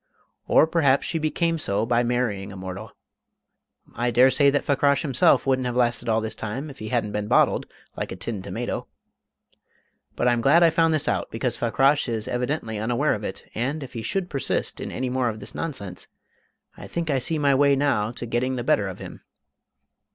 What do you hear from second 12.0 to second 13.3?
is evidently unaware of